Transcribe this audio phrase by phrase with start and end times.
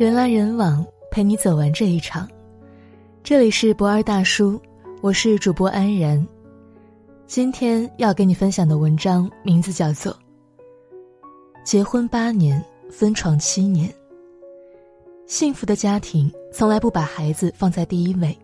[0.00, 2.26] 人来人往，陪你走完这一场。
[3.22, 4.58] 这里是博二大叔，
[5.02, 6.26] 我是主播安然。
[7.26, 10.10] 今天要给你分享的文章名字叫做
[11.64, 13.90] 《结婚八年，分床七年》。
[15.26, 18.34] 幸福的家庭从来不把孩子放在第一位，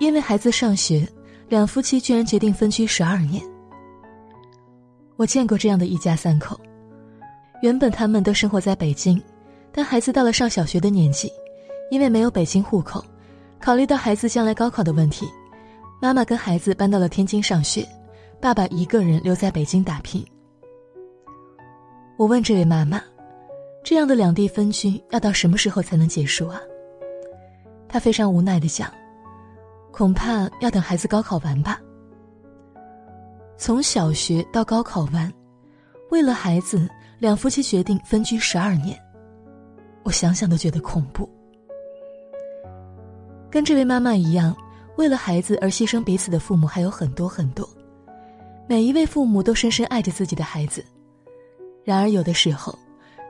[0.00, 1.08] 因为孩子上学，
[1.48, 3.42] 两夫妻居然决定分居十二年。
[5.16, 6.60] 我见过这样的一家三口，
[7.62, 9.18] 原本他们都生活在北京，
[9.72, 11.32] 但孩子到了上小学的年纪，
[11.90, 13.04] 因为没有北京户口，
[13.60, 15.28] 考虑到孩子将来高考的问题，
[16.00, 17.86] 妈妈跟孩子搬到了天津上学，
[18.40, 20.24] 爸爸一个人留在北京打拼。
[22.16, 23.00] 我问这位妈妈。
[23.82, 26.60] 这样的两地分居要到什么时候才能结束啊？
[27.88, 28.92] 他非常无奈的讲
[29.90, 31.80] ：“恐怕要等孩子高考完吧。”
[33.56, 35.32] 从小学到高考完，
[36.10, 36.86] 为了孩子，
[37.18, 39.00] 两夫妻决定分居十二年。
[40.02, 41.28] 我想想都觉得恐怖。
[43.50, 44.56] 跟这位妈妈一样，
[44.96, 47.68] 为了孩子而牺牲彼此的父母还有很多很多。
[48.68, 50.84] 每一位父母都深深爱着自己的孩子，
[51.84, 52.78] 然而有的时候。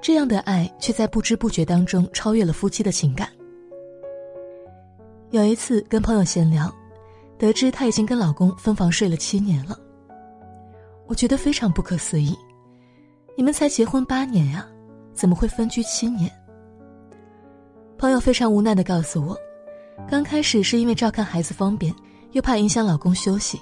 [0.02, 3.28] 这样的爱却在不知不觉当中超越了夫妻的情感。
[5.30, 6.74] 有一次跟朋友闲聊，
[7.36, 9.78] 得知她已经跟老公分房睡了七年了。
[11.06, 12.34] 我觉得非常不可思议，
[13.36, 14.66] 你们才结婚八年呀，
[15.12, 16.32] 怎么会分居七年？
[18.00, 19.36] 朋友非常无奈的告诉我，
[20.08, 21.94] 刚开始是因为照看孩子方便，
[22.32, 23.60] 又怕影响老公休息，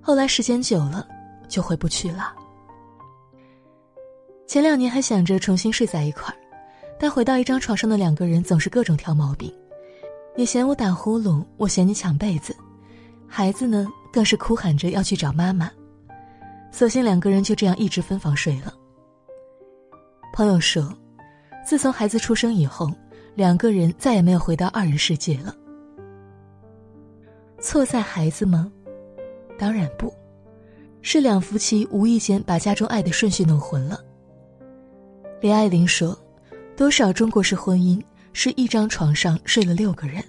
[0.00, 1.06] 后来时间久了
[1.46, 2.34] 就回不去了。
[4.46, 6.36] 前两年还想着重新睡在一块儿，
[6.98, 9.52] 但回到一张床上的两个人总是各种挑毛病，
[10.34, 12.56] 你嫌我打呼噜，我嫌你抢被子，
[13.28, 15.70] 孩子呢更是哭喊着要去找妈妈，
[16.72, 18.72] 索性两个人就这样一直分房睡了。
[20.32, 20.90] 朋友说，
[21.66, 22.90] 自从孩子出生以后，
[23.36, 25.54] 两个人再也没有回到二人世界了。
[27.60, 28.72] 错在孩子吗？
[29.58, 30.10] 当然不，
[31.02, 34.00] 是两夫妻无意间把家中爱的顺序弄混了。
[35.42, 36.18] 李爱玲说
[36.74, 38.02] ：“多少中国式婚姻
[38.32, 40.24] 是一张床上睡了六个人。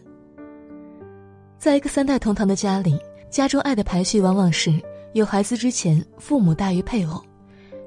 [1.58, 3.00] 在一个三代同堂的家里，
[3.30, 4.74] 家中爱的排序往往是
[5.14, 7.24] 有孩子之前父母大于配偶，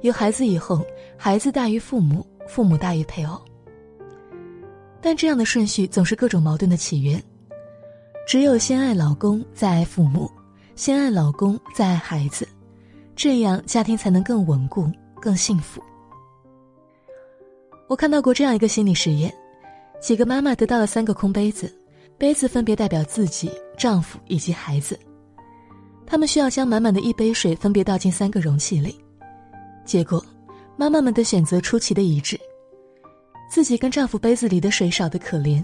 [0.01, 0.83] 有孩子以后
[1.19, 3.39] 孩子大于父母，父母大于配偶。
[5.01, 7.23] 但这样的顺序总是各种矛盾的起源。
[8.27, 10.31] 只有先爱老公再爱父母，
[10.77, 12.47] 先爱老公再爱孩子，
[13.17, 14.89] 这样家庭才能更稳固、
[15.21, 15.83] 更幸福。”
[17.89, 19.35] 我看到过这样一个心理实验：
[20.01, 21.75] 几个妈妈得到了三个空杯子，
[22.17, 24.97] 杯子分别代表自己、丈夫以及孩子。
[26.07, 28.97] 他们需要将满满的一杯水分别倒进三个容器里。
[29.85, 30.25] 结果，
[30.77, 32.39] 妈妈们的选择出奇的一致：
[33.51, 35.63] 自己跟丈夫杯子里的水少得可怜，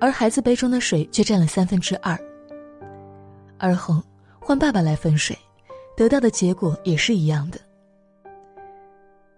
[0.00, 2.18] 而孩子杯中的水却占了三分之二。
[3.58, 4.02] 而后
[4.40, 5.38] 换爸爸来分水，
[5.96, 7.60] 得到的结果也是一样的。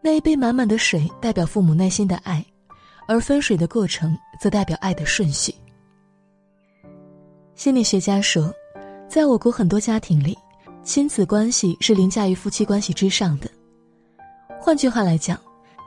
[0.01, 2.43] 那一杯满满的水代表父母内心的爱，
[3.07, 5.55] 而分水的过程则代表爱的顺序。
[7.55, 8.51] 心理学家说，
[9.11, 10.35] 在我国很多家庭里，
[10.83, 13.51] 亲子关系是凌驾于夫妻关系之上的。
[14.59, 15.39] 换句话来讲，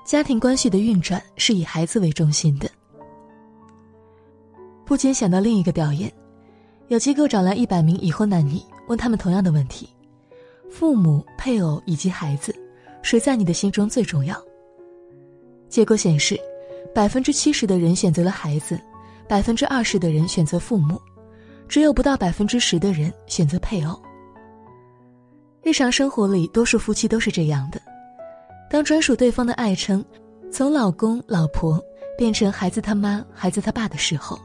[0.07, 2.69] 家庭关系的运转是以孩子为中心的。
[4.85, 6.09] 不禁想到另一个表演，
[6.88, 8.57] 有机构找来一百名已婚男女，
[8.88, 9.90] 问他们同样的问题：
[10.72, 12.56] 父母、配偶以及孩子。
[13.01, 14.41] 谁在你的心中最重要？
[15.67, 16.40] 结果显示，
[16.96, 18.79] 百分之七十的人选择了孩子，
[19.28, 21.01] 百分之二十的人选择父母，
[21.67, 24.01] 只有不到百分之十的人选择配偶。
[25.62, 27.81] 日常生活里，多数夫妻都是这样的：
[28.69, 30.03] 当专属对方的爱称
[30.51, 31.81] 从老公、老婆
[32.17, 34.39] 变成孩子他妈、孩子他爸的时候，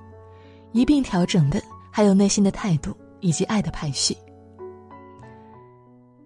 [0.73, 1.61] 一并调整的
[1.91, 4.17] 还有内心的态度以及爱的排序。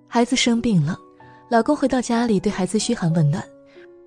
[0.06, 0.98] 孩子生病了。
[1.48, 3.40] 老公回到家里，对孩子嘘寒问暖，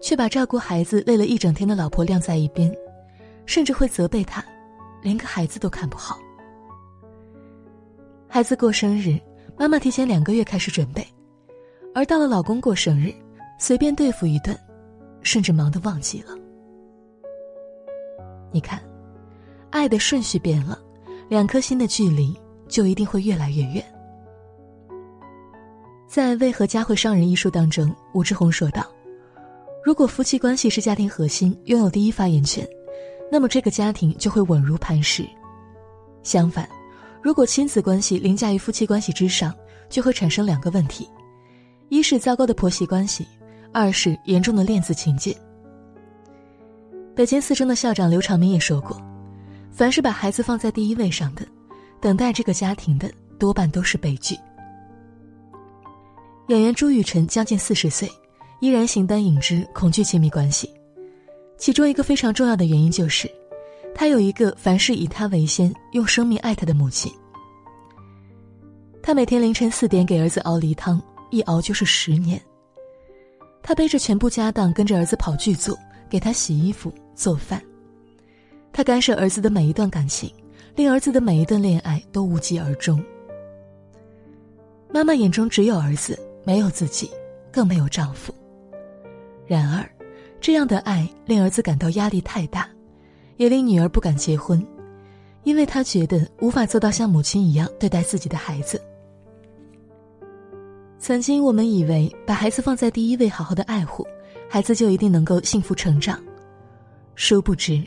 [0.01, 2.69] 却把照顾孩子累了一整天的老婆晾在一边，
[3.45, 4.44] 甚至会责备他，
[5.01, 6.19] 连个孩子都看不好。
[8.27, 9.18] 孩子过生日，
[9.57, 11.07] 妈妈提前两个月开始准备，
[11.95, 13.13] 而到了老公过生日，
[13.59, 14.57] 随便对付一顿，
[15.21, 16.33] 甚至忙得忘记了。
[18.51, 18.81] 你看，
[19.69, 20.79] 爱的顺序变了，
[21.27, 22.33] 两颗心的距离
[22.69, 23.83] 就一定会越来越远。
[26.07, 28.88] 在《为何家会伤人》一书当中，吴志红说道
[29.83, 32.67] ：“如果夫妻关系是家庭核心，拥有第一发言权，
[33.29, 35.25] 那么这个家庭就会稳如磐石；
[36.23, 36.67] 相反，
[37.21, 39.53] 如果亲子关系凌驾于夫妻关系之上，
[39.89, 41.07] 就会产生两个问题：
[41.89, 43.27] 一是糟糕的婆媳关系，
[43.71, 45.36] 二是严重的恋子情结。
[47.16, 49.00] 北京四中的校长刘长明也说过
[49.71, 51.45] ：“凡是把孩子放在第一位上的，
[52.00, 54.38] 等待这个家庭的多半都是悲剧。”
[56.48, 58.10] 演员朱雨辰将近四十岁，
[58.60, 60.68] 依然形单影只，恐惧亲密关系。
[61.57, 63.30] 其中一个非常重要的原因就是，
[63.94, 67.12] 他有一个凡事以他为先、用生命爱他的母亲。
[69.04, 72.42] 他每天凌晨四点给儿子熬梨汤，一熬就是十年。
[73.69, 75.77] 他背着全部家当跟着儿子跑剧组，
[76.10, 77.62] 给他洗衣服、做饭。
[78.74, 80.27] 他干涉儿子的每一段感情，
[80.75, 83.00] 令儿子的每一段恋爱都无疾而终。
[84.92, 86.18] 妈妈眼中只有儿子。
[86.44, 87.12] 没有自己，
[87.51, 88.33] 更没有丈夫。
[89.45, 89.88] 然而，
[90.42, 92.68] 这样的爱令儿子感到压力太大，
[93.38, 94.66] 也令女儿不敢结婚，
[95.44, 98.81] 因为她觉得无法做到像母亲一样对待自己的孩子。
[101.09, 104.06] 曾经我们以为把孩子放在第一位，好好的爱护，
[104.47, 106.21] 孩子就一定能够幸福成长。
[107.15, 107.83] 殊不知，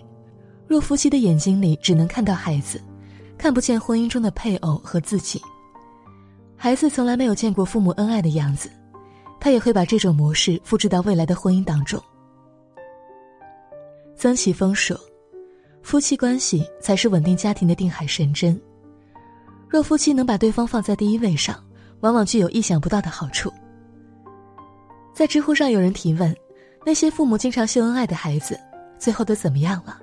[0.66, 2.82] 若夫妻的眼睛里只能看到孩子，
[3.38, 5.40] 看不见婚姻中的配偶和自己。
[6.56, 8.69] 孩子从来没有见过父母恩爱的样子，
[9.38, 12.02] 他也会把这种模式复制到未来的婚姻当中。
[14.16, 14.98] 曾启峰说
[15.80, 18.60] ：“夫妻关系才是稳定家庭的定海神针。
[19.69, 21.64] 若夫妻能把对方放在第一位上，
[22.02, 23.50] 往往具有意想不到的好处。”
[25.14, 26.37] 在知乎上有人提问
[26.84, 28.60] ：“那些父母经常秀恩爱的孩子，
[28.99, 29.99] 最后都怎么样了？”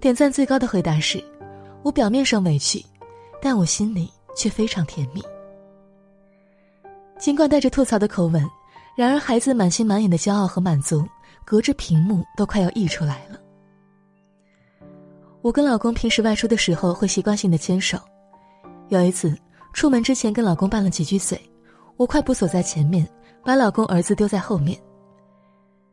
[0.00, 1.22] 点赞最高的回答是
[1.84, 2.84] ：“我表面上委屈，
[3.40, 5.22] 但我心里……”却非常甜蜜。
[7.18, 8.46] 尽管带着吐槽的口吻，
[8.94, 11.08] 然而孩子满心满眼的骄傲和满足，
[11.42, 13.40] 隔着屏幕都快要溢出来了。
[15.40, 17.98] 我跟老公平时外出的时候会习惯性的牵手，
[18.90, 19.34] 有一次
[19.76, 21.38] 出门之前跟老公拌了几句嘴，
[21.98, 23.06] 我快步走在前面，
[23.44, 24.80] 把老公儿子丢在后面。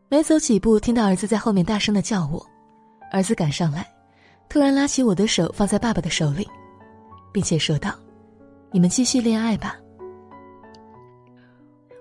[0.07, 2.41] 没走几步，听到儿子在后面大声的叫我，
[3.11, 3.85] 儿子赶上来，
[4.47, 6.47] 突然拉起我的手放在爸爸的手里，
[7.33, 7.93] 并且说道。
[8.71, 9.77] 你们继续恋爱吧。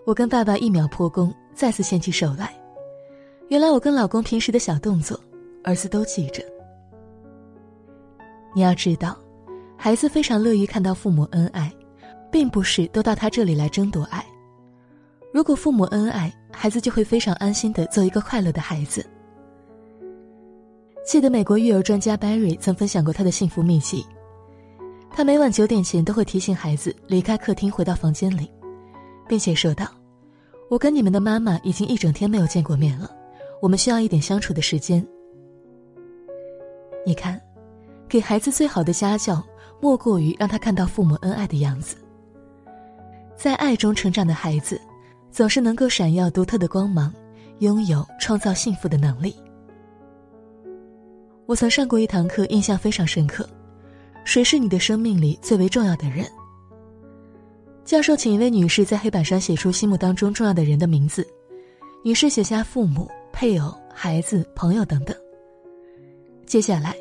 [0.07, 2.55] 我跟爸爸一秒破功，再次牵起手来。
[3.49, 5.19] 原来我跟老公平时的小动作，
[5.65, 6.45] 儿子都记着。
[8.55, 9.19] 你要知道，
[9.83, 11.69] 孩子非常乐于看到父母恩爱，
[12.31, 14.25] 并不是都到他这里来争夺爱。
[15.35, 19.05] 如果父母恩爱，孩子就会非常安心的做一个快乐的孩子。
[21.05, 24.07] 记得美国育儿专家 Barry 曾分享过他的幸福秘籍。
[25.11, 28.49] 他每晚九点前都会提醒孩子离开客厅，回到房间里，
[29.27, 29.89] 并且说道
[30.71, 33.11] ：“我跟你们的妈妈已经一整天没有见过面了，
[33.61, 35.05] 我们需要一点相处的时间。”
[37.05, 37.41] 你看，
[38.09, 39.45] 给孩子最好的家教，
[39.83, 41.97] 莫过于让他看到父母恩爱的样子。
[43.37, 44.81] 在爱中成长的孩子，
[45.33, 47.13] 总是能够闪耀独特的光芒，
[47.59, 49.35] 拥有创造幸福的能力。
[51.47, 53.45] 我曾上过一堂课，印象非常深刻。
[54.25, 56.25] 谁是你的生命里最为重要的人？
[57.85, 61.27] 教授请一位女士在黑板上写出心目当中重要的人的名字，
[62.05, 65.17] 女士写下父母、配偶、孩子、朋友等等。
[66.47, 66.95] 接下来，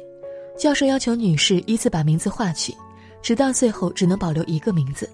[0.58, 2.76] 教授要求女士依次把名字划去，
[3.22, 5.10] 直到最后只能保留一个名字，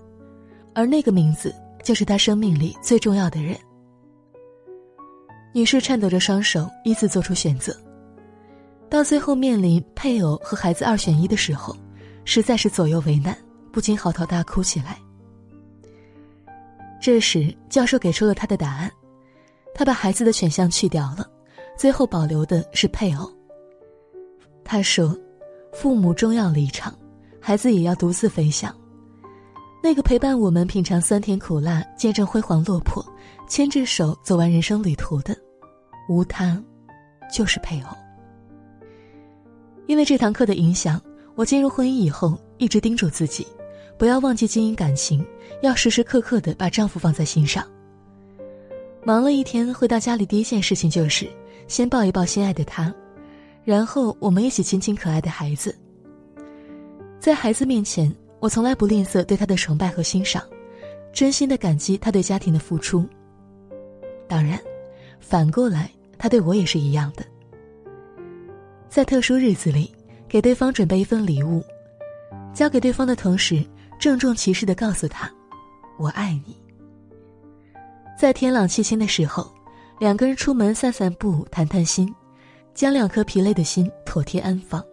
[0.73, 1.53] 而那个名字
[1.83, 3.57] 就是她生命里最重要的人。
[5.53, 7.75] 女士颤抖着双手，依次做出选择，
[8.89, 11.75] 到最后面临配偶和孩子二选一的时候。
[12.29, 13.33] 实在是左右为难，
[13.71, 14.97] 不禁嚎啕大哭起来。
[16.99, 18.91] 这时，教授给出了他的答案：
[19.73, 21.25] 他把孩子的选项去掉了，
[21.77, 23.31] 最后保留的是配偶。
[24.61, 25.17] 他说
[25.79, 26.91] ：“父母终要离场，
[27.39, 28.75] 孩子也要独自飞翔。
[29.83, 33.05] 那个陪伴我们品尝酸甜苦辣、见证辉煌落魄、
[33.47, 35.37] 牵着手走完人生旅途的，
[36.09, 36.59] 无他，
[37.31, 37.89] 就是配偶。”
[39.85, 40.99] 因为这堂课的影响。
[41.35, 43.45] 我进入婚姻以后，一直叮嘱自己，
[43.95, 45.23] 不要忘记经营感情，
[45.61, 47.63] 要时时刻刻的把丈夫放在心上。
[49.03, 51.29] 忙了一天，回到家里第一件事情就是
[51.67, 52.91] 先抱一抱心爱的他，
[53.67, 55.77] 然后我们一起亲亲可爱的孩子。
[57.19, 58.09] 在孩子面前，
[58.39, 60.41] 我从来不吝啬对他的崇拜和欣赏，
[61.11, 63.05] 真心的感激他对家庭的付出。
[64.25, 64.57] 当然，
[65.19, 67.25] 反过来，他对我也是一样的。
[68.87, 69.93] 在特殊日子里。
[70.29, 71.63] 给对方准备一份礼物，
[72.53, 73.65] 交给对方的同时，
[73.97, 75.31] 郑重其事的告诉他
[75.97, 76.53] ：“我爱你。”
[78.19, 79.49] 在天朗气清的时候，
[80.01, 82.13] 两个人出门散散步、谈谈心，
[82.77, 84.85] 将两颗疲累的心妥帖安放。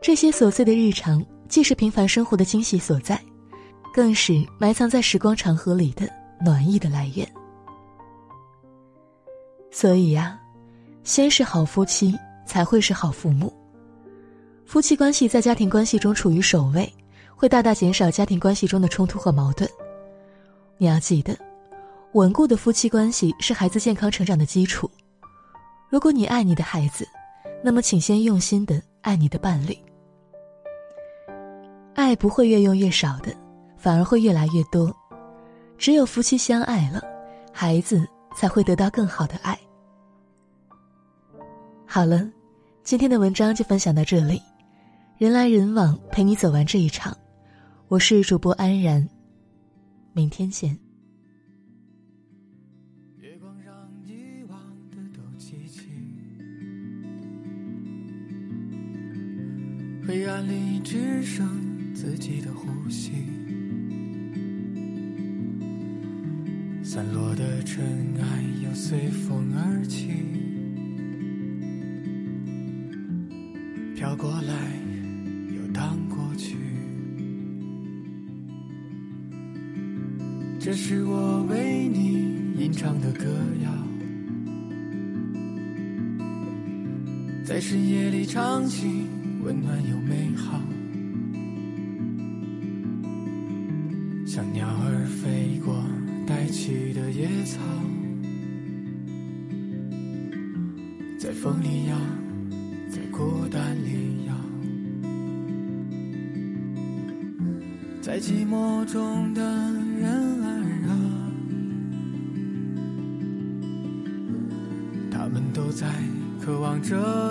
[0.00, 3.16] 这些琐碎的日常，既是平凡生活的惊喜所在，
[3.94, 6.10] 更是埋藏在时光长河里的
[6.44, 7.24] 暖意的来源。
[9.70, 10.36] 所以呀。
[11.04, 13.50] 先是好夫妻，才会是好父母。
[14.66, 16.92] 夫妻关系在家庭关系中处于首位，
[17.34, 19.66] 会大大减少家庭关系中的冲突和矛盾。
[20.76, 21.34] 你要记得，
[22.12, 24.90] 稳固的夫妻关系是孩子健康成长的基础。
[25.90, 27.08] 如果你爱你的孩子，
[27.62, 29.76] 那么请先用心的爱你的伴侣。
[31.94, 33.34] 爱不会越用越少的，
[33.76, 34.94] 反而会越来越多。
[35.78, 37.02] 只有夫妻相爱了，
[37.52, 39.58] 孩子才会得到更好的爱。
[41.86, 42.28] 好了，
[42.82, 44.42] 今天的文章就分享到这里。
[45.16, 47.16] 人来人往，陪你走完这一场。
[47.88, 49.08] 我是主播安然，
[50.12, 50.78] 明天见。
[60.08, 61.46] 黑暗里只剩
[61.92, 63.12] 自己的呼吸，
[66.82, 67.84] 散落的尘
[68.18, 70.08] 埃又随风而起，
[73.94, 74.54] 飘过来
[75.54, 76.56] 又荡过去。
[80.58, 83.26] 这是我为你吟唱的歌
[83.62, 83.70] 谣，
[87.44, 89.04] 在深夜里唱起，
[89.42, 90.60] 温暖又美好。
[94.26, 95.82] 像鸟儿飞过
[96.26, 97.60] 带起的野草，
[101.18, 101.96] 在风里摇，
[102.90, 104.34] 在孤单里摇，
[108.00, 109.42] 在寂寞中的
[109.98, 110.10] 人
[110.44, 110.48] 儿
[110.88, 110.92] 啊，
[115.10, 115.68] 他们都。
[115.78, 115.86] 在
[116.40, 117.27] 渴望着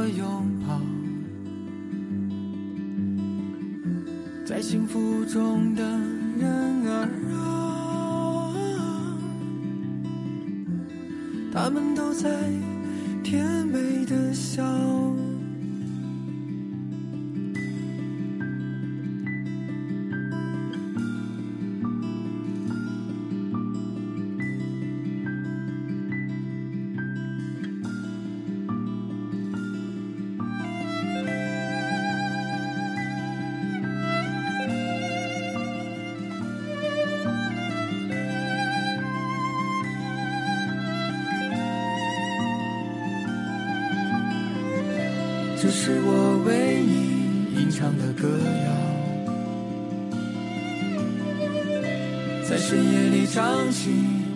[4.47, 5.83] 在幸福中的
[6.39, 8.55] 人儿啊，
[11.51, 12.29] 他们都在
[13.25, 14.63] 甜美的笑。
[45.59, 48.29] 这是我为你吟唱的歌
[48.65, 48.69] 谣，
[52.47, 53.89] 在深夜里唱起，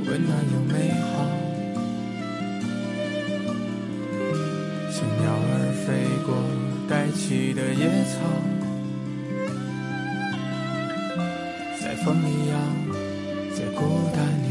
[0.08, 1.06] 温暖又美好。
[4.90, 5.88] 像鸟儿飞
[6.26, 6.34] 过
[6.90, 8.18] 带起的野草，
[11.80, 12.54] 在风里摇，
[13.56, 13.80] 在孤
[14.12, 14.51] 单里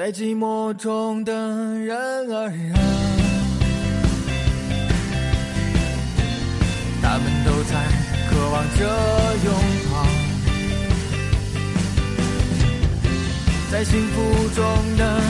[0.00, 1.30] 在寂寞中的
[1.78, 2.80] 人儿啊，
[7.02, 7.74] 他们都在
[8.30, 8.80] 渴望着
[9.44, 9.52] 拥
[9.92, 9.92] 抱，
[13.70, 14.64] 在幸福中
[14.96, 15.20] 的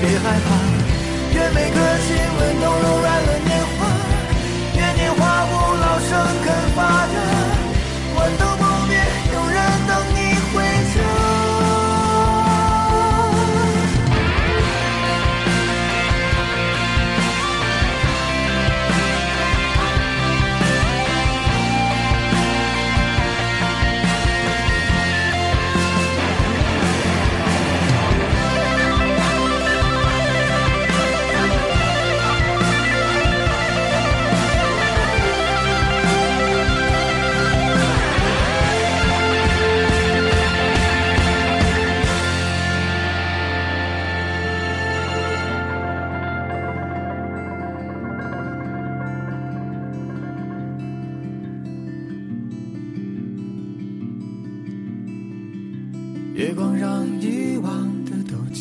[0.00, 0.48] 别害怕，
[1.34, 1.76] 愿每个
[2.06, 3.17] 亲吻都柔软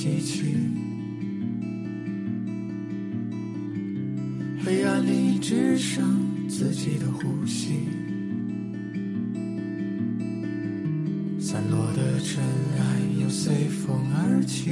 [0.08, 0.44] 一起，
[4.64, 7.74] 黑暗里只剩自己的呼吸，
[11.40, 12.42] 散落的尘
[12.80, 14.72] 埃又随风而起，